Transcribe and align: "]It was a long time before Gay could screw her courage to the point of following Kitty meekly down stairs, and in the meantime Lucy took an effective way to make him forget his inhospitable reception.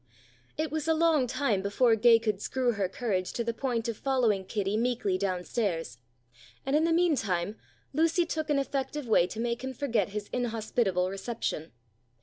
"]It 0.57 0.71
was 0.71 0.87
a 0.87 0.95
long 0.95 1.27
time 1.27 1.61
before 1.61 1.95
Gay 1.95 2.17
could 2.17 2.41
screw 2.41 2.71
her 2.71 2.89
courage 2.89 3.33
to 3.33 3.43
the 3.43 3.53
point 3.53 3.87
of 3.87 3.95
following 3.95 4.45
Kitty 4.45 4.75
meekly 4.75 5.15
down 5.15 5.43
stairs, 5.43 5.99
and 6.65 6.75
in 6.75 6.85
the 6.85 6.91
meantime 6.91 7.55
Lucy 7.93 8.25
took 8.25 8.49
an 8.49 8.57
effective 8.57 9.07
way 9.07 9.27
to 9.27 9.39
make 9.39 9.63
him 9.63 9.75
forget 9.75 10.09
his 10.09 10.27
inhospitable 10.33 11.07
reception. 11.11 11.71